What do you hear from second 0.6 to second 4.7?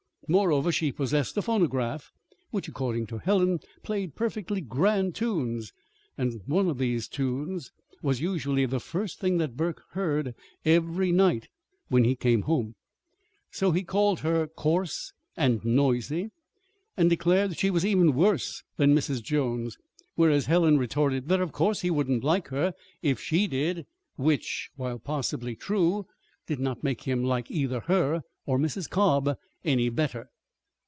she possessed a phonograph which, according to Helen, played "perfectly